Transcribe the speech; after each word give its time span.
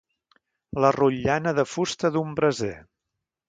La 0.85 0.91
rotllana 0.95 1.55
de 1.59 1.67
fusta 1.75 2.13
d'un 2.19 2.35
braser. 2.41 2.75